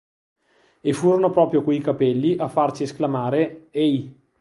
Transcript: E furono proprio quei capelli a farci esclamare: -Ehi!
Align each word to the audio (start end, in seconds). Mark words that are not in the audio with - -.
E 0.81 0.93
furono 0.93 1.29
proprio 1.29 1.61
quei 1.61 1.77
capelli 1.79 2.35
a 2.37 2.47
farci 2.47 2.81
esclamare: 2.81 3.67
-Ehi! 3.69 4.11